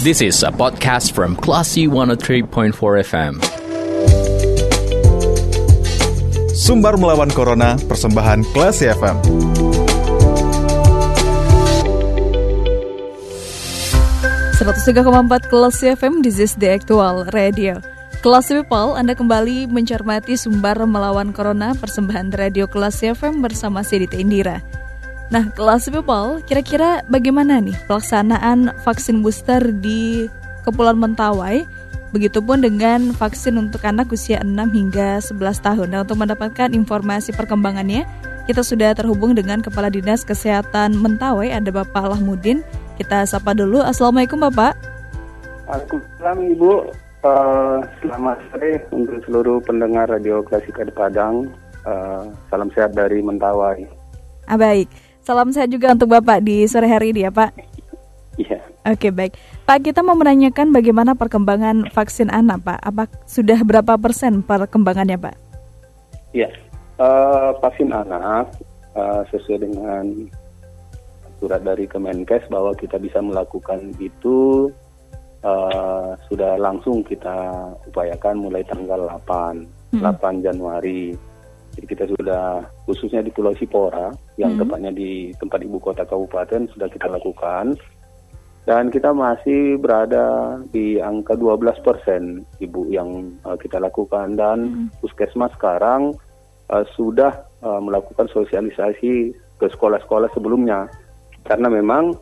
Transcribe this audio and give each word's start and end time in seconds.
This 0.00 0.24
is 0.24 0.40
a 0.40 0.48
podcast 0.48 1.12
from 1.12 1.36
Classy 1.36 1.84
103.4 1.84 2.72
FM. 3.04 3.36
Sumbar 6.56 6.96
melawan 6.96 7.28
Corona, 7.28 7.76
persembahan 7.84 8.40
Classy 8.56 8.88
FM. 8.88 9.20
empat 15.20 15.52
Kelas 15.52 15.84
FM, 15.84 16.24
this 16.24 16.40
is 16.40 16.56
the 16.56 16.80
actual 16.80 17.28
radio. 17.36 17.84
Kelas 18.24 18.48
People, 18.48 18.96
Anda 18.96 19.12
kembali 19.12 19.68
mencermati 19.68 20.40
sumber 20.40 20.80
melawan 20.88 21.36
Corona 21.36 21.76
persembahan 21.76 22.32
radio 22.32 22.64
Kelas 22.64 23.04
FM 23.04 23.44
bersama 23.44 23.84
Sidita 23.84 24.16
Indira. 24.16 24.64
Nah, 25.30 25.46
Kelas 25.54 25.86
People, 25.86 26.42
kira-kira 26.42 27.06
bagaimana 27.06 27.62
nih 27.62 27.78
pelaksanaan 27.86 28.74
vaksin 28.82 29.22
booster 29.22 29.62
di 29.78 30.26
Kepulauan 30.66 30.98
Mentawai? 30.98 31.62
Begitupun 32.10 32.66
dengan 32.66 33.14
vaksin 33.14 33.54
untuk 33.54 33.86
anak 33.86 34.10
usia 34.10 34.42
6 34.42 34.50
hingga 34.74 35.22
11 35.22 35.62
tahun. 35.62 35.94
Nah, 35.94 36.02
untuk 36.02 36.18
mendapatkan 36.18 36.74
informasi 36.74 37.30
perkembangannya, 37.30 38.02
kita 38.50 38.66
sudah 38.66 38.90
terhubung 38.90 39.38
dengan 39.38 39.62
Kepala 39.62 39.86
Dinas 39.86 40.26
Kesehatan 40.26 40.98
Mentawai, 40.98 41.54
ada 41.54 41.70
Bapak 41.70 42.10
Lahmudin. 42.10 42.66
Kita 42.98 43.22
sapa 43.22 43.54
dulu. 43.54 43.78
Assalamualaikum 43.86 44.42
Bapak. 44.42 44.74
Waalaikumsalam 45.70 46.38
Ibu. 46.58 46.72
Uh, 47.22 47.78
selamat 48.02 48.42
sore 48.50 48.82
untuk 48.90 49.22
seluruh 49.22 49.62
pendengar 49.62 50.10
Radio 50.10 50.42
Klasika 50.42 50.82
di 50.82 50.90
Padang. 50.90 51.54
Uh, 51.86 52.26
salam 52.50 52.74
sehat 52.74 52.98
dari 52.98 53.22
Mentawai. 53.22 53.86
Ah, 54.50 54.58
baik, 54.58 54.90
salam 55.30 55.54
sehat 55.54 55.70
juga 55.70 55.94
untuk 55.94 56.10
Bapak 56.10 56.42
di 56.42 56.66
sore 56.66 56.90
hari 56.90 57.14
ini 57.14 57.22
ya 57.22 57.30
Pak. 57.30 57.54
Iya. 58.34 58.58
Oke 58.90 59.14
baik, 59.14 59.38
Pak 59.62 59.78
kita 59.86 60.02
mau 60.02 60.18
menanyakan 60.18 60.74
bagaimana 60.74 61.14
perkembangan 61.14 61.86
vaksin 61.94 62.34
anak 62.34 62.66
Pak. 62.66 62.82
Apa 62.82 63.06
sudah 63.30 63.62
berapa 63.62 63.94
persen 63.94 64.42
perkembangannya 64.42 65.14
Pak? 65.14 65.36
Iya, 66.34 66.50
uh, 66.98 67.54
vaksin 67.62 67.94
anak 67.94 68.50
uh, 68.98 69.22
sesuai 69.30 69.70
dengan 69.70 70.26
surat 71.38 71.62
dari 71.62 71.86
Kemenkes 71.86 72.50
bahwa 72.50 72.74
kita 72.74 72.98
bisa 72.98 73.22
melakukan 73.22 73.94
itu 74.02 74.66
uh, 75.46 76.18
sudah 76.26 76.58
langsung 76.58 77.06
kita 77.06 77.70
upayakan 77.86 78.34
mulai 78.50 78.66
tanggal 78.66 79.06
8, 79.22 79.94
hmm. 79.94 80.02
8 80.02 80.42
Januari. 80.42 81.29
Jadi 81.76 81.86
kita 81.86 82.04
sudah 82.10 82.66
khususnya 82.84 83.22
di 83.22 83.30
Pulau 83.30 83.54
Sipora 83.54 84.10
yang 84.36 84.58
hmm. 84.58 84.60
tepatnya 84.66 84.90
di 84.90 85.30
tempat 85.38 85.60
ibu 85.62 85.78
kota 85.78 86.02
kabupaten 86.02 86.66
sudah 86.74 86.88
kita 86.90 87.06
lakukan 87.06 87.78
dan 88.68 88.92
kita 88.92 89.10
masih 89.16 89.80
berada 89.80 90.58
di 90.68 91.00
angka 91.00 91.32
12 91.34 91.80
persen 91.80 92.44
ibu 92.60 92.86
yang 92.92 93.32
uh, 93.46 93.56
kita 93.56 93.80
lakukan 93.80 94.36
dan 94.36 94.58
hmm. 94.68 94.86
puskesmas 95.00 95.50
sekarang 95.56 96.12
uh, 96.68 96.84
sudah 96.94 97.46
uh, 97.64 97.80
melakukan 97.80 98.28
sosialisasi 98.28 99.32
ke 99.56 99.66
sekolah-sekolah 99.70 100.28
sebelumnya 100.36 100.90
karena 101.48 101.72
memang 101.72 102.14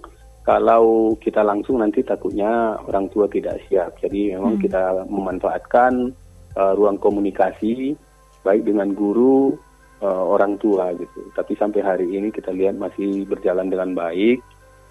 kalau 0.49 1.13
kita 1.21 1.45
langsung 1.45 1.85
nanti 1.85 2.01
takutnya 2.01 2.81
orang 2.89 3.13
tua 3.13 3.29
tidak 3.29 3.61
siap. 3.69 4.01
Jadi 4.01 4.33
memang 4.33 4.57
hmm. 4.57 4.63
kita 4.65 5.05
memanfaatkan 5.05 6.17
uh, 6.57 6.73
ruang 6.73 6.97
komunikasi 6.97 7.93
baik 8.43 8.67
dengan 8.67 8.95
guru, 8.95 9.57
uh, 10.03 10.25
orang 10.35 10.59
tua 10.59 10.95
gitu. 10.95 11.31
Tapi 11.35 11.55
sampai 11.59 11.81
hari 11.83 12.07
ini 12.11 12.31
kita 12.31 12.55
lihat 12.55 12.79
masih 12.79 13.27
berjalan 13.27 13.71
dengan 13.71 13.95
baik. 13.95 14.43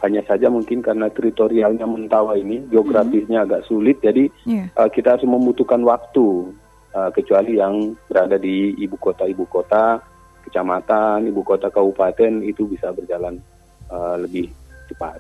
Hanya 0.06 0.22
saja 0.30 0.46
mungkin 0.54 0.86
karena 0.86 1.10
teritorialnya 1.10 1.90
Mentawai 1.90 2.38
ini 2.38 2.62
geografisnya 2.70 3.42
hmm. 3.42 3.46
agak 3.50 3.62
sulit, 3.66 3.98
jadi 3.98 4.30
yeah. 4.46 4.70
uh, 4.78 4.90
kita 4.92 5.18
harus 5.18 5.26
membutuhkan 5.26 5.82
waktu. 5.82 6.54
Uh, 6.98 7.14
kecuali 7.14 7.62
yang 7.62 7.94
berada 8.10 8.42
di 8.42 8.74
ibu 8.80 8.98
kota 8.98 9.28
ibu 9.30 9.46
kota, 9.46 10.02
kecamatan, 10.48 11.30
ibu 11.30 11.44
kota 11.44 11.68
kabupaten 11.70 12.42
itu 12.42 12.66
bisa 12.66 12.90
berjalan 12.90 13.38
uh, 13.92 14.16
lebih 14.18 14.50
cepat. 14.90 15.20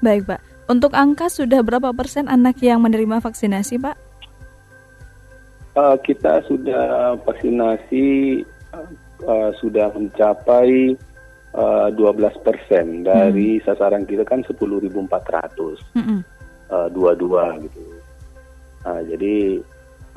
Baik 0.00 0.26
Pak, 0.26 0.40
untuk 0.66 0.96
angka 0.96 1.28
sudah 1.28 1.60
berapa 1.62 1.92
persen 1.92 2.26
anak 2.26 2.58
yang 2.64 2.82
menerima 2.82 3.20
vaksinasi 3.20 3.78
Pak? 3.78 4.07
Uh, 5.78 5.94
kita 6.02 6.42
sudah 6.50 7.14
vaksinasi 7.22 8.42
uh, 9.22 9.50
sudah 9.62 9.94
mencapai 9.94 10.98
uh, 11.54 11.88
12 11.94 12.18
persen 12.42 13.06
dari 13.06 13.58
hmm. 13.58 13.64
sasaran 13.64 14.02
kita 14.02 14.26
kan 14.26 14.42
10.400 14.42 14.98
hmm. 15.94 16.20
uh, 16.66 16.88
dua-dua 16.90 17.62
gitu. 17.62 17.78
Nah, 18.82 19.00
jadi 19.06 19.62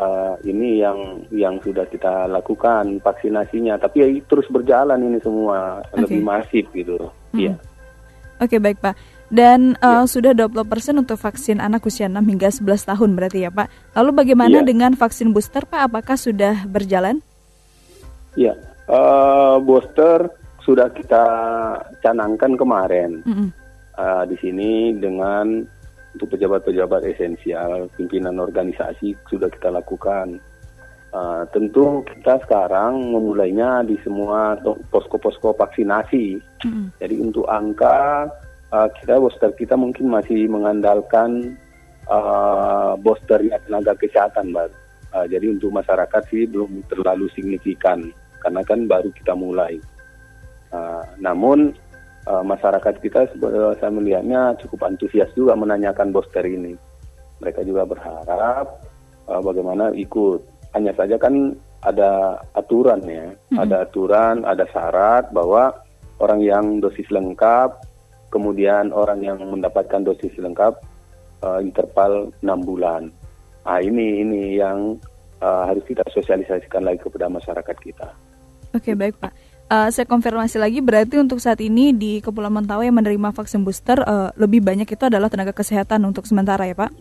uh, 0.02 0.36
ini 0.50 0.82
yang 0.82 1.22
yang 1.30 1.62
sudah 1.62 1.86
kita 1.86 2.26
lakukan 2.26 2.98
vaksinasinya, 2.98 3.78
tapi 3.78 4.02
ya, 4.02 4.08
terus 4.26 4.50
berjalan 4.50 4.98
ini 4.98 5.22
semua 5.22 5.86
okay. 5.94 6.02
lebih 6.02 6.22
masif 6.26 6.66
gitu. 6.74 6.98
Iya. 7.38 7.54
Hmm. 7.54 7.70
Oke 8.42 8.58
okay, 8.58 8.60
baik 8.60 8.82
Pak. 8.82 9.21
Dan 9.32 9.80
uh, 9.80 10.04
ya. 10.04 10.12
sudah 10.12 10.36
20% 10.36 10.60
untuk 11.00 11.16
vaksin 11.16 11.64
anak 11.64 11.88
usia 11.88 12.12
6 12.12 12.20
hingga 12.20 12.52
11 12.52 12.92
tahun 12.92 13.10
berarti 13.16 13.48
ya 13.48 13.50
Pak. 13.50 13.96
Lalu 13.96 14.12
bagaimana 14.12 14.60
ya. 14.60 14.68
dengan 14.68 14.92
vaksin 15.00 15.32
booster 15.32 15.64
Pak? 15.64 15.88
Apakah 15.88 16.20
sudah 16.20 16.68
berjalan? 16.68 17.24
Ya, 18.36 18.60
uh, 18.92 19.56
booster 19.64 20.28
sudah 20.68 20.92
kita 20.92 21.24
canangkan 22.04 22.60
kemarin. 22.60 23.24
Mm 23.24 23.34
-hmm. 23.34 23.48
uh, 23.96 24.24
di 24.28 24.36
sini 24.44 25.00
dengan 25.00 25.64
untuk 26.12 26.36
pejabat-pejabat 26.36 27.08
esensial, 27.16 27.88
pimpinan 27.96 28.36
organisasi 28.36 29.16
sudah 29.32 29.48
kita 29.48 29.72
lakukan. 29.72 30.44
Uh, 31.12 31.44
tentu 31.52 32.04
kita 32.08 32.40
sekarang 32.48 33.16
memulainya 33.16 33.84
di 33.84 33.96
semua 34.04 34.60
posko-posko 34.92 35.56
vaksinasi. 35.56 36.40
Mm 36.68 36.72
-hmm. 36.72 36.86
Jadi 37.00 37.16
untuk 37.16 37.48
angka 37.48 38.28
uh, 38.72 38.88
kita 38.98 39.20
booster 39.20 39.52
kita 39.54 39.76
mungkin 39.76 40.10
masih 40.10 40.48
mengandalkan 40.48 41.60
uh, 42.08 42.96
boosternya 43.00 43.60
tenaga 43.68 43.94
kesehatan, 44.00 44.56
Mbak. 44.56 44.70
Uh, 45.12 45.26
jadi 45.28 45.52
untuk 45.52 45.76
masyarakat 45.76 46.24
sih 46.32 46.48
belum 46.48 46.88
terlalu 46.88 47.28
signifikan 47.36 48.16
karena 48.40 48.64
kan 48.64 48.88
baru 48.88 49.12
kita 49.12 49.36
mulai. 49.36 49.78
Uh, 50.72 51.04
namun 51.20 51.76
uh, 52.32 52.44
masyarakat 52.48 52.96
kita 53.04 53.28
saya 53.78 53.92
melihatnya 53.92 54.56
cukup 54.64 54.88
antusias 54.88 55.28
juga 55.36 55.54
menanyakan 55.60 56.16
booster 56.16 56.48
ini. 56.48 56.80
Mereka 57.44 57.68
juga 57.68 57.84
berharap 57.84 58.88
uh, 59.28 59.42
bagaimana 59.44 59.92
ikut. 59.94 60.48
Hanya 60.72 60.96
saja 60.96 61.20
kan 61.20 61.52
ada 61.84 62.40
aturan 62.56 63.04
ya, 63.04 63.28
mm 63.28 63.36
-hmm. 63.36 63.60
ada 63.60 63.84
aturan, 63.84 64.48
ada 64.48 64.64
syarat 64.72 65.28
bahwa 65.36 65.76
orang 66.24 66.40
yang 66.40 66.66
dosis 66.80 67.10
lengkap 67.12 67.91
kemudian 68.32 68.96
orang 68.96 69.20
yang 69.22 69.38
mendapatkan 69.44 70.02
dosis 70.02 70.32
lengkap 70.40 70.80
uh, 71.44 71.60
interval 71.60 72.32
6 72.40 72.48
bulan. 72.64 73.12
Nah, 73.68 73.80
ini 73.84 74.24
ini 74.24 74.58
yang 74.58 74.98
uh, 75.44 75.64
harus 75.68 75.84
kita 75.86 76.02
sosialisasikan 76.10 76.82
lagi 76.82 77.04
kepada 77.04 77.30
masyarakat 77.30 77.78
kita. 77.78 78.08
Oke, 78.72 78.96
baik 78.96 79.20
Pak. 79.20 79.34
Uh, 79.72 79.88
saya 79.88 80.04
konfirmasi 80.04 80.60
lagi 80.60 80.84
berarti 80.84 81.16
untuk 81.16 81.40
saat 81.40 81.60
ini 81.64 81.96
di 81.96 82.20
Kepulauan 82.20 82.64
Mentawai 82.64 82.92
yang 82.92 82.98
menerima 83.00 83.32
vaksin 83.32 83.64
booster 83.64 84.04
uh, 84.04 84.32
lebih 84.36 84.60
banyak 84.60 84.88
itu 84.88 85.04
adalah 85.08 85.32
tenaga 85.32 85.56
kesehatan 85.56 86.04
untuk 86.04 86.28
sementara 86.28 86.68
ya 86.68 86.76
Pak? 86.76 86.92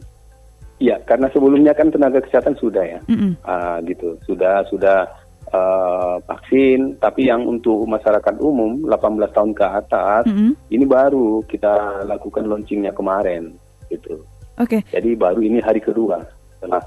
Iya, 0.81 0.97
karena 1.05 1.29
sebelumnya 1.35 1.77
kan 1.77 1.93
tenaga 1.93 2.25
kesehatan 2.25 2.57
sudah 2.57 2.81
ya, 2.81 3.01
mm 3.05 3.17
-hmm. 3.17 3.33
uh, 3.45 3.77
gitu, 3.85 4.17
sudah 4.25 4.65
sudah 4.73 5.05
uh, 5.53 6.16
vaksin, 6.25 6.97
tapi 6.99 7.28
yang 7.31 7.47
untuk 7.47 7.87
masyarakat 7.87 8.41
umum 8.41 8.83
18 8.87 9.37
tahun 9.37 9.53
ke 9.55 9.65
atas 9.66 10.25
mm 10.27 10.34
-hmm. 10.34 10.53
ini 10.72 10.84
baru 10.87 11.43
kita 11.47 12.05
lakukan 12.06 12.47
launchingnya 12.47 12.94
kemarin, 12.94 13.55
gitu. 13.91 14.22
Oke. 14.61 14.81
Okay. 14.85 15.00
Jadi 15.00 15.17
baru 15.17 15.41
ini 15.41 15.58
hari 15.62 15.81
kedua 15.81 16.20
setelah 16.58 16.85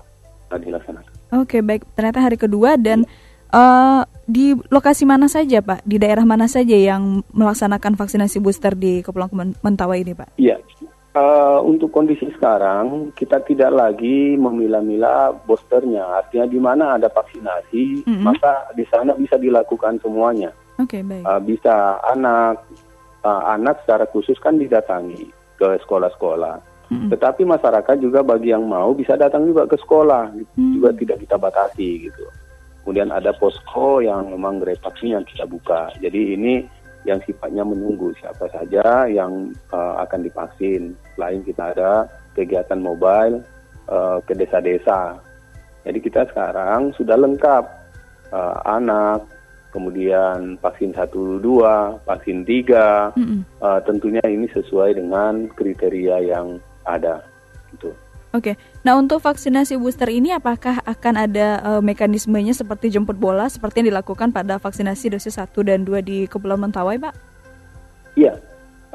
dilaksanakan. 0.54 1.14
Oke, 1.42 1.58
okay, 1.58 1.62
baik. 1.66 1.82
Ternyata 1.98 2.20
hari 2.22 2.38
kedua 2.38 2.78
dan 2.78 3.10
uh, 3.50 4.06
di 4.30 4.54
lokasi 4.70 5.04
mana 5.04 5.26
saja, 5.26 5.62
Pak? 5.66 5.82
Di 5.86 5.98
daerah 5.98 6.26
mana 6.26 6.46
saja 6.46 6.78
yang 6.78 7.26
melaksanakan 7.34 7.98
vaksinasi 7.98 8.38
booster 8.38 8.78
di 8.78 9.02
Kepulauan 9.02 9.58
Mentawai 9.62 10.00
ini, 10.02 10.14
Pak? 10.14 10.38
Iya, 10.38 10.62
Uh, 11.14 11.62
untuk 11.62 11.94
kondisi 11.94 12.26
sekarang 12.34 13.14
kita 13.14 13.38
tidak 13.46 13.70
lagi 13.70 14.34
memilah-milah 14.34 15.46
boosternya. 15.46 16.02
Artinya 16.02 16.50
di 16.50 16.58
mana 16.58 16.84
ada 16.98 17.06
vaksinasi, 17.06 18.02
mm 18.02 18.10
-hmm. 18.10 18.26
maka 18.26 18.74
di 18.74 18.82
sana 18.90 19.14
bisa 19.14 19.38
dilakukan 19.38 20.02
semuanya. 20.02 20.50
Oke 20.82 20.98
okay, 20.98 21.02
baik. 21.06 21.22
Uh, 21.22 21.38
bisa 21.38 22.02
anak, 22.02 22.66
uh, 23.22 23.46
anak 23.46 23.86
secara 23.86 24.10
khusus 24.10 24.42
kan 24.42 24.58
didatangi 24.58 25.30
ke 25.62 25.78
sekolah-sekolah. 25.86 26.58
Mm 26.90 26.98
-hmm. 26.98 27.10
Tetapi 27.14 27.46
masyarakat 27.46 27.96
juga 28.02 28.26
bagi 28.26 28.50
yang 28.50 28.66
mau 28.66 28.98
bisa 28.98 29.14
datang 29.14 29.46
juga 29.46 29.70
ke 29.70 29.78
sekolah, 29.78 30.34
mm 30.34 30.50
-hmm. 30.58 30.72
juga 30.82 30.90
tidak 30.98 31.18
kita 31.30 31.38
batasi 31.38 32.10
gitu. 32.10 32.26
Kemudian 32.82 33.14
ada 33.14 33.38
posko 33.38 34.02
yang 34.02 34.34
memang 34.34 34.66
repaksi 34.66 35.14
yang 35.14 35.22
kita 35.30 35.46
buka. 35.46 35.94
Jadi 36.02 36.34
ini 36.34 36.66
yang 37.04 37.20
sifatnya 37.28 37.68
menunggu 37.68 38.16
siapa 38.20 38.48
saja 38.52 39.08
yang 39.08 39.52
uh, 39.76 40.00
akan 40.04 40.24
divaksin. 40.24 40.96
Selain 41.16 41.44
kita 41.44 41.76
ada 41.76 42.08
kegiatan 42.36 42.80
mobile 42.80 43.44
uh, 43.92 44.24
ke 44.24 44.34
desa-desa. 44.36 45.20
Jadi 45.84 46.00
kita 46.00 46.24
sekarang 46.32 46.96
sudah 46.96 47.20
lengkap 47.20 47.64
uh, 48.32 48.58
anak, 48.64 49.28
kemudian 49.76 50.56
vaksin 50.64 50.96
satu 50.96 51.44
dua, 51.44 52.00
vaksin 52.08 52.48
tiga, 52.48 53.12
mm 53.20 53.24
-hmm. 53.24 53.40
uh, 53.60 53.80
tentunya 53.84 54.24
ini 54.24 54.48
sesuai 54.56 54.96
dengan 54.96 55.52
kriteria 55.52 56.24
yang 56.24 56.62
ada. 56.88 57.33
Oke, 58.34 58.58
nah 58.82 58.98
untuk 58.98 59.22
vaksinasi 59.22 59.78
booster 59.78 60.10
ini 60.10 60.34
apakah 60.34 60.82
akan 60.90 61.30
ada 61.30 61.62
uh, 61.62 61.82
mekanismenya 61.86 62.58
seperti 62.58 62.90
jemput 62.90 63.14
bola 63.14 63.46
seperti 63.46 63.86
yang 63.86 63.94
dilakukan 63.94 64.34
pada 64.34 64.58
vaksinasi 64.58 65.14
dosis 65.14 65.38
1 65.38 65.54
dan 65.62 65.86
2 65.86 66.02
di 66.02 66.26
Kepulauan 66.26 66.66
Mentawai, 66.66 66.98
Pak? 66.98 67.14
Iya, 68.18 68.42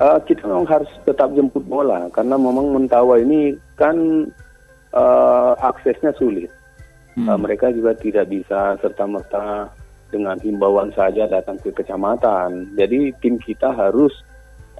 uh, 0.02 0.18
kita 0.26 0.42
memang 0.42 0.66
harus 0.66 0.90
tetap 1.06 1.30
jemput 1.38 1.62
bola 1.70 2.10
karena 2.10 2.34
memang 2.34 2.74
Mentawai 2.82 3.22
ini 3.22 3.54
kan 3.78 4.26
uh, 4.90 5.54
aksesnya 5.62 6.10
sulit. 6.18 6.50
Hmm. 7.14 7.30
Uh, 7.30 7.38
mereka 7.38 7.70
juga 7.70 7.94
tidak 7.94 8.26
bisa 8.34 8.74
serta-merta 8.82 9.70
dengan 10.10 10.34
himbauan 10.42 10.90
saja 10.98 11.30
datang 11.30 11.62
ke 11.62 11.70
kecamatan. 11.70 12.74
Jadi 12.74 13.14
tim 13.22 13.38
kita 13.38 13.70
harus 13.70 14.10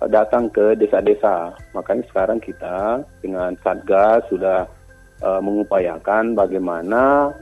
datang 0.06 0.47
ke 0.53 0.79
desa-desa. 0.79 1.59
Makanya 1.75 2.06
sekarang 2.12 2.39
kita 2.39 3.03
dengan 3.19 3.59
Satgas 3.67 4.23
sudah 4.31 4.71
uh, 5.25 5.41
mengupayakan 5.43 6.39
bagaimana 6.39 7.35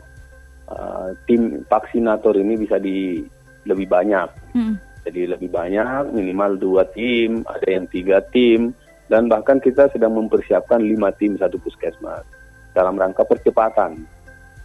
uh, 0.72 1.12
tim 1.28 1.60
vaksinator 1.68 2.32
ini 2.40 2.56
bisa 2.56 2.80
di 2.80 3.20
lebih 3.68 3.90
banyak. 3.90 4.28
Hmm. 4.56 4.80
Jadi 5.06 5.30
lebih 5.30 5.54
banyak, 5.54 6.10
minimal 6.10 6.58
dua 6.58 6.82
tim, 6.90 7.46
ada 7.46 7.68
yang 7.68 7.86
tiga 7.86 8.18
tim, 8.34 8.74
dan 9.06 9.30
bahkan 9.30 9.62
kita 9.62 9.86
sedang 9.94 10.18
mempersiapkan 10.18 10.82
lima 10.82 11.14
tim 11.14 11.38
satu 11.38 11.62
puskesmas 11.62 12.26
dalam 12.74 12.98
rangka 12.98 13.22
percepatan. 13.22 14.02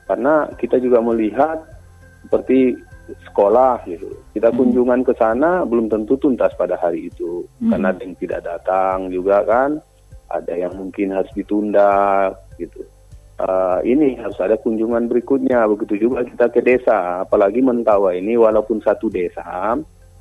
Karena 0.09 0.49
kita 0.57 0.81
juga 0.81 0.97
melihat 0.97 1.61
seperti 2.25 2.73
sekolah 3.27 3.83
gitu. 3.87 4.09
Kita 4.35 4.49
hmm. 4.51 4.57
kunjungan 4.57 5.01
ke 5.05 5.13
sana 5.17 5.63
belum 5.67 5.87
tentu 5.91 6.17
tuntas 6.17 6.53
pada 6.55 6.77
hari 6.77 7.07
itu 7.11 7.45
hmm. 7.61 7.71
karena 7.71 7.87
ada 7.93 8.01
yang 8.03 8.15
tidak 8.17 8.41
datang 8.45 8.97
juga 9.11 9.37
kan, 9.45 9.69
ada 10.31 10.53
yang 10.53 10.73
mungkin 10.75 11.13
harus 11.15 11.31
ditunda 11.35 12.31
gitu. 12.57 12.83
Uh, 13.41 13.81
ini 13.81 14.21
harus 14.21 14.37
ada 14.37 14.53
kunjungan 14.53 15.09
berikutnya. 15.09 15.65
Begitu 15.65 16.05
juga 16.05 16.21
kita 16.21 16.53
ke 16.53 16.61
desa, 16.61 17.25
apalagi 17.25 17.57
Mentawa 17.65 18.13
ini 18.13 18.37
walaupun 18.37 18.85
satu 18.85 19.09
desa, 19.09 19.73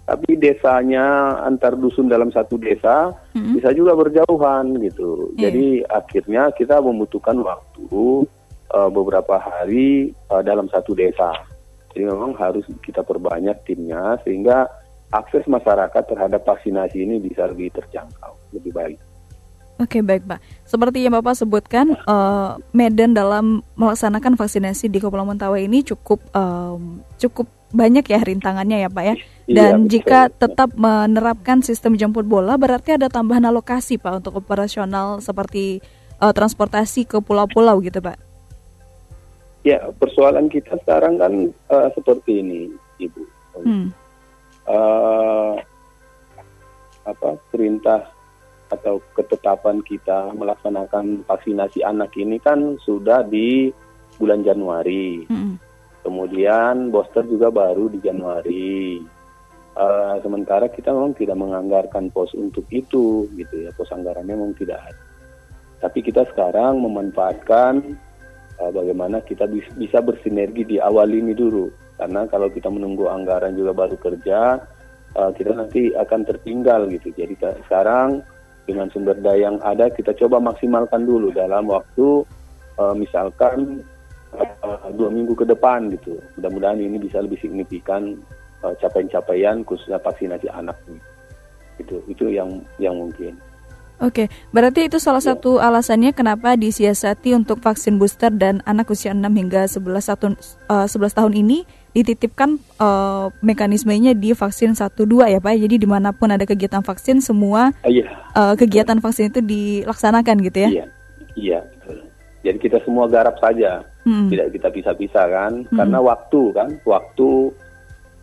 tapi 0.09 0.35
desanya 0.41 1.39
antar 1.45 1.79
dusun 1.79 2.11
dalam 2.11 2.35
satu 2.35 2.59
desa 2.59 3.15
hmm. 3.37 3.61
bisa 3.61 3.71
juga 3.77 3.95
berjauhan 3.95 4.75
gitu. 4.83 5.31
Yeah. 5.37 5.53
Jadi 5.53 5.67
akhirnya 5.87 6.43
kita 6.57 6.81
membutuhkan 6.83 7.39
waktu 7.45 8.27
uh, 8.75 8.91
beberapa 8.91 9.39
hari 9.39 10.11
uh, 10.33 10.43
dalam 10.43 10.67
satu 10.73 10.99
desa. 10.99 11.31
Jadi 11.91 12.07
memang 12.07 12.39
harus 12.39 12.63
kita 12.83 13.03
perbanyak 13.03 13.67
timnya 13.67 14.19
sehingga 14.23 14.71
akses 15.11 15.43
masyarakat 15.51 16.07
terhadap 16.07 16.47
vaksinasi 16.47 17.03
ini 17.03 17.19
bisa 17.19 17.51
lebih 17.51 17.75
terjangkau, 17.75 18.55
lebih 18.55 18.71
baik. 18.71 18.99
Oke 19.81 20.05
baik 20.05 20.29
Pak. 20.29 20.39
Seperti 20.69 21.09
yang 21.09 21.17
Bapak 21.17 21.41
sebutkan, 21.41 21.97
uh, 22.05 22.61
Medan 22.77 23.17
dalam 23.17 23.65
melaksanakan 23.81 24.37
vaksinasi 24.37 24.93
di 24.93 25.01
Kepulauan 25.01 25.35
Mentawai 25.35 25.65
ini 25.65 25.81
cukup 25.81 26.21
um, 26.37 27.01
cukup 27.17 27.49
banyak 27.73 28.05
ya 28.05 28.21
rintangannya 28.21 28.85
ya 28.85 28.91
Pak 28.93 29.05
ya. 29.09 29.15
Iya, 29.49 29.57
Dan 29.57 29.89
iya, 29.89 29.89
jika 29.89 30.29
tetap 30.29 30.77
menerapkan 30.77 31.65
sistem 31.65 31.97
jemput 31.97 32.29
bola, 32.29 32.61
berarti 32.61 33.01
ada 33.01 33.09
tambahan 33.09 33.49
alokasi 33.49 33.97
Pak 33.97 34.21
untuk 34.21 34.37
operasional 34.45 35.25
seperti 35.25 35.81
uh, 36.21 36.31
transportasi 36.31 37.09
ke 37.09 37.19
pulau-pulau 37.25 37.81
gitu 37.81 38.05
Pak. 38.05 38.30
Ya, 39.61 39.93
persoalan 39.93 40.49
kita 40.49 40.81
sekarang 40.85 41.21
kan 41.21 41.53
uh, 41.69 41.89
seperti 41.93 42.41
ini, 42.41 42.73
Ibu. 42.97 43.23
Hmm. 43.61 43.93
Uh, 44.65 45.61
apa 47.05 47.37
perintah 47.53 48.09
atau 48.71 49.03
ketetapan 49.19 49.83
kita 49.83 50.31
melaksanakan 50.33 51.27
vaksinasi 51.27 51.83
anak 51.83 52.15
ini 52.17 52.39
kan 52.41 52.79
sudah 52.81 53.21
di 53.27 53.69
bulan 54.17 54.41
Januari. 54.41 55.29
Hmm. 55.29 55.61
Kemudian 56.01 56.89
booster 56.89 57.29
juga 57.29 57.53
baru 57.53 57.93
di 57.93 58.01
Januari. 58.01 59.05
Uh, 59.77 60.17
sementara 60.25 60.73
kita 60.73 60.89
memang 60.89 61.13
tidak 61.21 61.37
menganggarkan 61.37 62.09
pos 62.09 62.33
untuk 62.33 62.65
itu, 62.73 63.29
gitu 63.37 63.55
ya. 63.69 63.71
Pos 63.77 63.93
anggarannya 63.93 64.33
memang 64.33 64.57
tidak 64.57 64.81
ada. 64.81 65.05
Tapi 65.85 66.01
kita 66.01 66.25
sekarang 66.33 66.81
memanfaatkan 66.81 68.01
bagaimana 68.69 69.25
kita 69.25 69.49
bisa 69.81 70.05
bersinergi 70.05 70.69
di 70.69 70.77
awal 70.77 71.09
ini 71.09 71.33
dulu. 71.33 71.73
Karena 71.97 72.29
kalau 72.29 72.53
kita 72.53 72.69
menunggu 72.69 73.09
anggaran 73.09 73.57
juga 73.57 73.73
baru 73.73 73.97
kerja 73.97 74.61
uh, 75.17 75.31
kita 75.33 75.57
nanti 75.57 75.97
akan 75.97 76.21
tertinggal 76.29 76.85
gitu. 76.93 77.13
Jadi 77.17 77.41
sekarang 77.65 78.21
dengan 78.69 78.93
sumber 78.93 79.17
daya 79.17 79.49
yang 79.49 79.57
ada 79.65 79.89
kita 79.89 80.13
coba 80.17 80.41
maksimalkan 80.41 81.09
dulu 81.09 81.33
dalam 81.33 81.73
waktu 81.73 82.25
uh, 82.77 82.95
misalkan 82.97 83.81
dua 84.95 85.11
minggu 85.11 85.35
ke 85.35 85.49
depan 85.49 85.91
gitu. 85.97 86.21
Mudah-mudahan 86.39 86.79
ini 86.79 87.01
bisa 87.01 87.19
lebih 87.25 87.41
signifikan 87.41 88.21
capaian-capaian 88.61 89.65
khususnya 89.65 89.97
vaksinasi 90.05 90.53
anak 90.53 90.77
itu 91.81 91.97
itu 92.13 92.29
yang 92.29 92.61
yang 92.77 92.93
mungkin 92.93 93.41
Oke, 94.01 94.33
berarti 94.49 94.89
itu 94.89 94.97
salah 94.97 95.21
ya. 95.21 95.37
satu 95.37 95.61
alasannya 95.61 96.17
kenapa 96.17 96.57
disiasati 96.57 97.37
untuk 97.37 97.61
vaksin 97.61 98.01
booster 98.01 98.33
dan 98.33 98.65
anak 98.65 98.89
usia 98.89 99.13
6 99.13 99.21
hingga 99.29 99.69
11, 99.69 99.77
satu, 100.01 100.33
uh, 100.73 100.89
11 100.89 101.13
tahun 101.21 101.33
ini 101.37 101.69
dititipkan 101.93 102.57
uh, 102.81 103.29
mekanismenya 103.45 104.17
di 104.17 104.33
vaksin 104.33 104.73
1 104.73 104.97
2 104.97 105.37
ya 105.37 105.39
Pak. 105.45 105.53
Jadi 105.53 105.77
di 105.77 105.85
mana 105.85 106.17
pun 106.17 106.33
ada 106.33 106.49
kegiatan 106.49 106.81
vaksin 106.81 107.21
semua 107.21 107.77
ya. 107.85 108.09
uh, 108.33 108.57
kegiatan 108.57 108.97
vaksin 109.05 109.29
itu 109.29 109.45
dilaksanakan 109.45 110.37
gitu 110.49 110.59
ya? 110.65 110.71
Iya, 110.73 110.87
iya. 111.37 111.61
Jadi 112.41 112.57
kita 112.57 112.81
semua 112.89 113.05
garap 113.05 113.37
saja, 113.37 113.85
hmm. 114.09 114.33
tidak 114.33 114.49
kita 114.57 114.69
bisa-bisa 114.73 115.29
kan, 115.29 115.69
hmm. 115.69 115.77
karena 115.77 116.01
waktu 116.01 116.43
kan, 116.57 116.73
waktu 116.89 117.53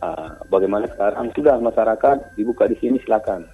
uh, 0.01 0.41
bagaimana 0.49 0.89
sekarang 0.89 1.29
sudah 1.37 1.61
masyarakat 1.61 2.33
dibuka 2.33 2.65
di 2.65 2.73
sini 2.81 2.97
silakan 3.05 3.45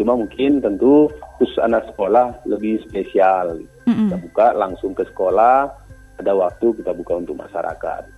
Cuma 0.00 0.16
mungkin 0.16 0.64
tentu 0.64 1.12
khusus 1.36 1.60
anak 1.60 1.84
sekolah 1.92 2.48
lebih 2.48 2.80
spesial. 2.88 3.60
Mm-hmm. 3.84 4.08
Kita 4.08 4.16
buka 4.16 4.46
langsung 4.56 4.96
ke 4.96 5.04
sekolah, 5.04 5.68
ada 6.16 6.32
waktu 6.32 6.72
kita 6.80 6.96
buka 6.96 7.20
untuk 7.20 7.36
masyarakat. 7.36 8.08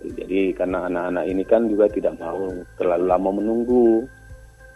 Jadi 0.00 0.56
karena 0.56 0.88
anak-anak 0.88 1.24
ini 1.28 1.44
kan 1.44 1.68
juga 1.68 1.92
tidak 1.92 2.16
mau 2.16 2.48
terlalu 2.80 3.04
lama 3.04 3.30
menunggu, 3.36 4.08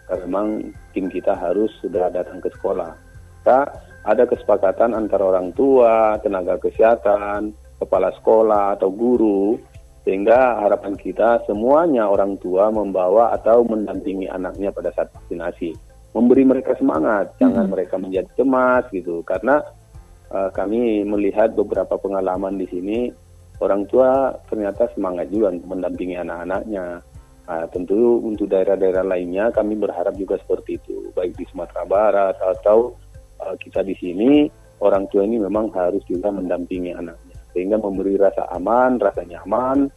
karena 0.05 0.21
memang 0.29 0.47
tim 0.93 1.09
kita 1.09 1.33
harus 1.33 1.73
sudah 1.81 2.13
datang 2.13 2.37
ke 2.37 2.53
sekolah. 2.53 2.93
Kita 3.41 3.59
ada 4.05 4.23
kesepakatan 4.29 4.93
antara 4.93 5.25
orang 5.25 5.49
tua, 5.57 6.21
tenaga 6.21 6.61
kesehatan, 6.61 7.57
kepala 7.81 8.13
sekolah 8.21 8.77
atau 8.77 8.93
guru, 8.93 9.57
sehingga 10.05 10.61
harapan 10.61 10.93
kita 10.93 11.41
semuanya 11.49 12.05
orang 12.05 12.37
tua 12.37 12.69
membawa 12.69 13.33
atau 13.33 13.65
mendampingi 13.65 14.29
anaknya 14.29 14.69
pada 14.69 14.93
saat 14.93 15.09
vaksinasi 15.09 15.94
memberi 16.15 16.47
mereka 16.47 16.79
semangat, 16.79 17.35
jangan 17.35 17.67
hmm. 17.67 17.73
mereka 17.75 17.95
menjadi 17.99 18.29
cemas 18.39 18.87
gitu. 18.95 19.19
Karena 19.27 19.59
uh, 20.31 20.49
kami 20.55 21.03
melihat 21.03 21.51
beberapa 21.51 21.99
pengalaman 21.99 22.55
di 22.55 22.65
sini 22.71 23.11
orang 23.59 23.83
tua 23.91 24.31
ternyata 24.47 24.87
semangat 24.95 25.27
juga 25.27 25.51
untuk 25.51 25.75
mendampingi 25.75 26.15
anak-anaknya. 26.15 27.03
Nah, 27.45 27.65
tentu 27.69 28.25
untuk 28.25 28.49
daerah-daerah 28.49 29.05
lainnya 29.05 29.53
kami 29.53 29.77
berharap 29.77 30.17
juga 30.17 30.41
seperti 30.41 30.81
itu, 30.81 31.13
baik 31.13 31.37
di 31.37 31.45
Sumatera 31.45 31.85
Barat 31.85 32.35
atau 32.41 32.97
uh, 33.43 33.53
kita 33.59 33.85
di 33.85 33.93
sini 33.99 34.49
orang 34.81 35.05
tua 35.13 35.27
ini 35.27 35.37
memang 35.37 35.69
harus 35.77 36.01
juga 36.09 36.33
mendampingi 36.33 36.95
anaknya 36.95 37.37
sehingga 37.55 37.79
memberi 37.79 38.19
rasa 38.19 38.51
aman, 38.51 38.99
rasa 38.99 39.23
nyaman 39.23 39.87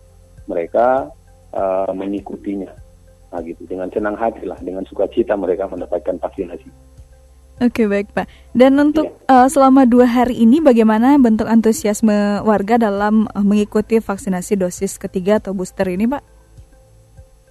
mereka 0.46 1.10
uh, 1.50 1.90
mengikutinya. 1.90 2.87
Nah 3.28 3.40
gitu, 3.44 3.60
dengan 3.68 3.92
senang 3.92 4.16
hati 4.16 4.48
lah, 4.48 4.56
dengan 4.64 4.84
sukacita 4.88 5.36
mereka 5.36 5.68
mendapatkan 5.68 6.16
vaksinasi. 6.16 6.68
Oke 7.58 7.90
baik 7.90 8.14
Pak. 8.14 8.30
Dan 8.54 8.78
untuk 8.78 9.18
ya. 9.26 9.44
uh, 9.44 9.48
selama 9.50 9.82
dua 9.82 10.06
hari 10.06 10.38
ini 10.38 10.62
bagaimana 10.62 11.18
bentuk 11.18 11.50
antusiasme 11.50 12.46
warga 12.46 12.78
dalam 12.78 13.26
uh, 13.34 13.42
mengikuti 13.42 13.98
vaksinasi 13.98 14.54
dosis 14.54 14.94
ketiga 14.94 15.42
atau 15.42 15.58
booster 15.58 15.90
ini 15.90 16.06
Pak? 16.06 16.22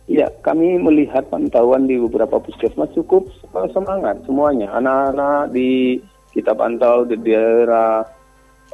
Ya, 0.08 0.32
kami 0.40 0.80
melihat 0.80 1.28
pantauan 1.28 1.92
di 1.92 2.00
beberapa 2.00 2.40
puskesmas 2.40 2.88
cukup 2.96 3.28
uh, 3.52 3.68
semangat 3.76 4.24
semuanya. 4.24 4.72
Anak-anak 4.80 5.52
di 5.52 6.00
kita 6.32 6.56
pantau 6.56 7.04
di 7.04 7.20
daerah 7.20 8.08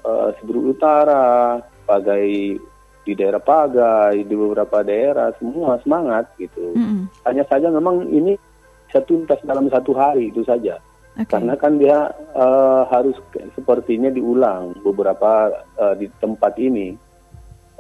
uh, 0.06 0.30
Seberut 0.38 0.78
Utara, 0.78 1.58
Pagai 1.90 2.62
di 3.04 3.14
daerah 3.14 3.44
Pagai, 3.44 4.24
di 4.24 4.36
beberapa 4.36 4.80
daerah 4.82 5.36
semua 5.36 5.76
semangat 5.84 6.32
gitu. 6.40 6.72
Mm 6.74 6.84
-hmm. 6.84 7.02
Hanya 7.28 7.44
saja 7.52 7.68
memang 7.68 8.08
ini 8.08 8.40
bisa 8.88 9.04
tuntas 9.04 9.40
dalam 9.44 9.68
satu 9.68 9.92
hari 9.92 10.32
itu 10.32 10.42
saja. 10.48 10.80
Oke. 11.14 11.30
Karena 11.30 11.54
kan 11.54 11.78
dia 11.78 12.10
eh, 12.34 12.82
harus 12.90 13.14
sepertinya 13.54 14.10
diulang 14.10 14.74
beberapa 14.82 15.52
eh, 15.78 15.96
di 16.00 16.08
tempat 16.18 16.58
ini. 16.58 16.96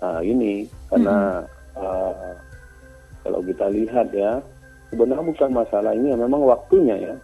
Nah, 0.03 0.19
ini 0.19 0.67
karena 0.91 1.41
eh, 1.73 2.33
kalau 3.23 3.39
kita 3.41 3.71
lihat 3.71 4.11
ya 4.11 4.43
sebenarnya 4.91 5.25
bukan 5.25 5.49
masalah 5.55 5.95
ini, 5.95 6.13
ya, 6.13 6.17
memang 6.19 6.45
waktunya 6.45 6.95
ya. 6.99 7.15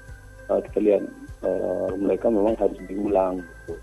Eh, 0.50 0.60
kita 0.72 0.80
lihat 0.82 1.04
eh, 1.46 1.90
mereka 2.00 2.32
memang 2.32 2.58
harus 2.58 2.80
diulang. 2.90 3.44
gitu. 3.44 3.74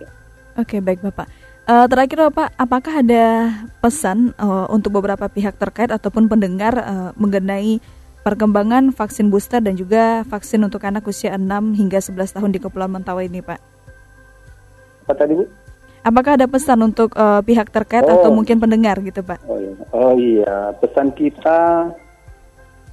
Ya. 0.00 0.08
Oke, 0.56 0.80
baik 0.80 1.04
Bapak. 1.04 1.28
Eh, 1.68 1.84
terakhir 1.84 2.32
Bapak, 2.32 2.48
apakah 2.56 3.04
ada 3.04 3.52
pesan 3.84 4.32
eh, 4.40 4.66
untuk 4.72 4.88
beberapa 4.96 5.28
pihak 5.28 5.60
terkait 5.60 5.92
ataupun 5.92 6.24
pendengar 6.24 6.80
eh, 6.80 7.10
mengenai 7.20 7.76
perkembangan 8.24 8.88
vaksin 8.88 9.28
booster 9.28 9.60
dan 9.60 9.76
juga 9.76 10.24
vaksin 10.32 10.64
untuk 10.64 10.80
anak 10.88 11.04
usia 11.04 11.36
6 11.36 11.44
hingga 11.76 12.00
11 12.00 12.40
tahun 12.40 12.50
di 12.56 12.60
Kepulauan 12.64 12.96
Mentawai 12.96 13.28
ini, 13.28 13.44
Pak? 13.44 13.60
Apa 15.04 15.12
tadi 15.12 15.36
bu? 15.36 15.44
Apakah 16.08 16.40
ada 16.40 16.48
pesan 16.48 16.80
untuk 16.88 17.12
eh, 17.12 17.44
pihak 17.44 17.68
terkait 17.68 18.08
Oh. 18.08 18.16
atau 18.16 18.32
mungkin 18.32 18.56
pendengar 18.56 18.96
gitu, 19.04 19.20
Pak? 19.20 19.44
Oh 19.44 19.60
iya. 19.60 19.72
oh 19.92 20.12
iya, 20.16 20.72
pesan 20.80 21.12
kita 21.12 21.92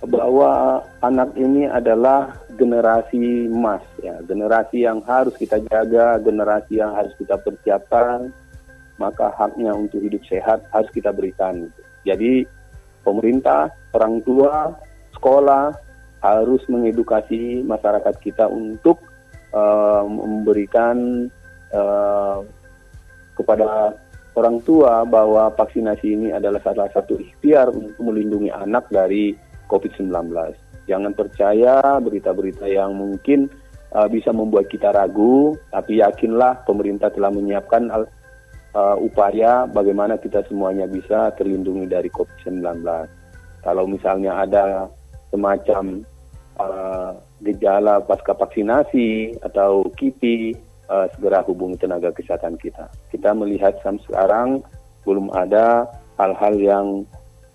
bahwa 0.04 0.84
anak 1.00 1.32
ini 1.40 1.64
adalah 1.64 2.44
generasi 2.60 3.48
emas 3.48 3.88
ya, 4.04 4.20
generasi 4.28 4.84
yang 4.84 5.00
harus 5.08 5.32
kita 5.40 5.64
jaga, 5.64 6.20
generasi 6.20 6.84
yang 6.84 6.92
harus 6.92 7.16
kita 7.16 7.40
persiapkan, 7.40 8.36
maka 8.98 9.32
haknya 9.36 9.76
untuk 9.76 10.00
hidup 10.02 10.24
sehat 10.28 10.64
harus 10.72 10.90
kita 10.96 11.12
berikan. 11.12 11.68
Jadi 12.08 12.48
pemerintah, 13.04 13.72
orang 13.92 14.22
tua, 14.24 14.72
sekolah 15.16 15.74
harus 16.24 16.62
mengedukasi 16.72 17.62
masyarakat 17.66 18.16
kita 18.24 18.50
untuk 18.50 19.02
eh, 19.54 20.04
memberikan 20.06 21.28
eh, 21.70 22.40
kepada 23.36 23.94
orang 24.36 24.60
tua 24.64 25.04
bahwa 25.08 25.52
vaksinasi 25.56 26.08
ini 26.12 26.28
adalah 26.36 26.60
salah 26.64 26.92
satu 26.92 27.20
ikhtiar 27.20 27.72
untuk 27.72 28.00
melindungi 28.04 28.52
anak 28.52 28.88
dari 28.92 29.36
COVID-19. 29.72 30.12
Jangan 30.86 31.14
percaya 31.18 31.98
berita-berita 31.98 32.70
yang 32.70 32.94
mungkin 32.94 33.50
uh, 33.96 34.06
bisa 34.12 34.30
membuat 34.30 34.70
kita 34.70 34.94
ragu, 34.94 35.58
tapi 35.74 36.04
yakinlah 36.04 36.62
pemerintah 36.68 37.10
telah 37.10 37.34
menyiapkan 37.34 37.90
uh, 38.76 38.98
upaya 39.00 39.66
bagaimana 39.72 40.20
kita 40.20 40.44
semuanya 40.52 40.86
bisa 40.86 41.32
terlindungi 41.40 41.88
dari 41.88 42.12
COVID-19. 42.12 42.84
Kalau 43.64 43.88
misalnya 43.90 44.46
ada 44.46 44.92
semacam 45.32 46.04
uh, 46.60 47.18
gejala 47.42 48.04
pasca 48.04 48.36
vaksinasi 48.38 49.42
atau 49.42 49.90
KIPI, 49.96 50.54
uh, 50.92 51.08
segera 51.18 51.42
hubungi 51.48 51.80
tenaga 51.82 52.14
kesehatan 52.14 52.60
kita. 52.62 52.92
Kita 53.10 53.34
melihat 53.34 53.80
sampai 53.82 54.04
sekarang 54.06 54.50
belum 55.08 55.34
ada 55.34 55.90
hal-hal 56.22 56.56
yang 56.62 56.88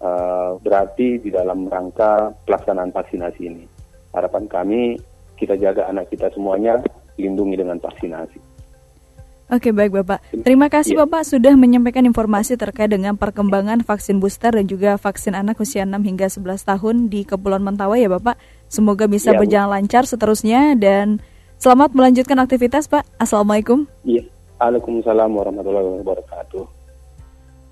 uh, 0.03 0.59
berarti 0.61 1.23
di 1.23 1.31
dalam 1.31 1.71
rangka 1.71 2.35
pelaksanaan 2.49 2.91
vaksinasi 2.91 3.41
ini. 3.47 3.65
Harapan 4.11 4.51
kami 4.51 4.99
kita 5.39 5.55
jaga 5.57 5.87
anak 5.87 6.11
kita 6.11 6.29
semuanya 6.35 6.83
lindungi 7.17 7.55
dengan 7.55 7.79
vaksinasi. 7.79 8.50
Oke, 9.51 9.75
baik 9.75 9.91
Bapak. 9.91 10.23
Terima 10.47 10.71
kasih 10.71 10.95
Iya. 10.95 11.03
Bapak 11.03 11.27
sudah 11.27 11.59
menyampaikan 11.59 12.07
informasi 12.07 12.55
terkait 12.55 12.87
dengan 12.87 13.19
perkembangan 13.19 13.83
vaksin 13.83 14.23
booster 14.23 14.55
dan 14.55 14.71
juga 14.71 14.95
vaksin 14.95 15.35
anak 15.35 15.59
usia 15.59 15.83
6 15.83 16.07
hingga 16.07 16.31
11 16.31 16.63
tahun 16.63 17.11
di 17.11 17.27
Kepulauan 17.27 17.67
Mentawai 17.67 17.99
ya 17.99 18.07
Bapak. 18.07 18.39
Semoga 18.71 19.11
bisa 19.11 19.35
Bu. 19.35 19.43
berjalan 19.43 19.83
lancar 19.83 20.07
seterusnya 20.07 20.79
dan 20.79 21.19
selamat 21.59 21.99
melanjutkan 21.99 22.39
aktivitas 22.39 22.87
Pak. 22.87 23.03
Assalamualaikum. 23.19 23.91
Iya. 24.07 24.31
Waalaikumsalam 24.63 25.31
warahmatullahi 25.35 25.99
wabarakatuh. 25.99 26.63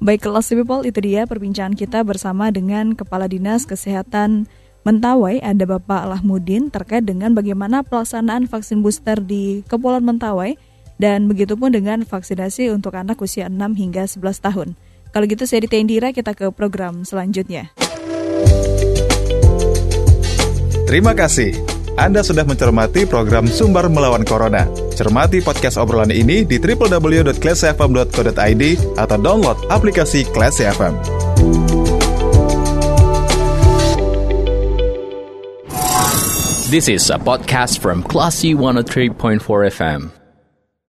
Baik 0.03 0.27
kelas 0.27 0.51
people 0.51 0.83
itu 0.83 0.99
dia 0.99 1.31
perbincangan 1.31 1.79
kita 1.79 2.03
bersama 2.03 2.51
dengan 2.51 2.99
Kepala 2.99 3.31
Dinas 3.31 3.67
Kesehatan 3.71 4.51
Mentawai 4.87 5.43
ada 5.43 5.65
Bapak 5.67 6.07
Lahmudin 6.11 6.71
terkait 6.71 7.05
dengan 7.07 7.35
bagaimana 7.35 7.83
pelaksanaan 7.83 8.47
vaksin 8.51 8.81
booster 8.83 9.21
di 9.21 9.61
Kepulauan 9.67 10.07
Mentawai 10.07 10.59
dan 10.99 11.31
begitupun 11.31 11.73
dengan 11.73 12.05
vaksinasi 12.05 12.75
untuk 12.75 12.99
anak 12.99 13.17
usia 13.23 13.47
6 13.47 13.55
hingga 13.78 14.05
11 14.05 14.45
tahun. 14.45 14.69
Kalau 15.14 15.25
gitu 15.25 15.49
saya 15.49 15.64
Dita 15.64 15.81
Indira 15.81 16.12
kita 16.12 16.37
ke 16.37 16.52
program 16.52 17.09
selanjutnya. 17.09 17.73
Terima 20.85 21.17
kasih. 21.17 21.78
Anda 21.99 22.23
sudah 22.23 22.47
mencermati 22.47 23.11
program 23.11 23.50
Sumber 23.50 23.90
Melawan 23.90 24.23
Corona. 24.23 24.71
Cermati 24.95 25.43
podcast 25.43 25.75
obrolan 25.76 26.14
ini 26.14 26.47
di 26.47 26.62
www.classfm.co.id 26.62 28.64
atau 28.95 29.19
download 29.19 29.59
aplikasi 29.67 30.23
Classy 30.31 30.62
FM. 30.64 30.95
This 36.69 36.85
is 36.87 37.09
a 37.09 37.17
podcast 37.17 37.81
from 37.81 38.05
Classy 38.05 38.52
103.4 38.52 39.40
FM. 39.73 40.18